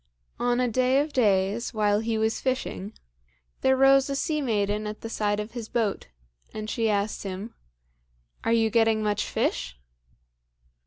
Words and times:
On 0.39 0.59
a 0.59 0.67
day 0.67 0.99
of 0.99 1.13
days, 1.13 1.75
while 1.75 1.99
he 1.99 2.17
was 2.17 2.41
fishing, 2.41 2.93
there 3.61 3.77
rose 3.77 4.09
a 4.09 4.15
sea 4.15 4.41
maiden 4.41 4.87
at 4.87 5.01
the 5.01 5.11
side 5.11 5.39
of 5.39 5.51
his 5.51 5.69
boat, 5.69 6.07
and 6.55 6.71
she 6.71 6.89
asked 6.89 7.21
him, 7.21 7.53
"Are 8.43 8.51
you 8.51 8.71
getting 8.71 9.03
much 9.03 9.25
fish?" 9.25 9.77